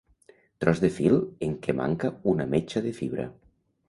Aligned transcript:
Tros 0.63 0.79
de 0.83 0.89
fil 0.95 1.17
en 1.47 1.53
què 1.67 1.75
manca 1.81 2.11
una 2.31 2.47
metxa 2.55 2.83
de 2.87 2.95
fibra. 3.01 3.27